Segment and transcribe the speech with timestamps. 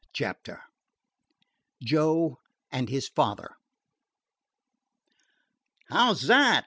[0.13, 0.63] CHAPTER
[1.79, 2.39] XXI JOE
[2.71, 3.51] AND HIS FATHER
[5.91, 6.59] "How 's that?"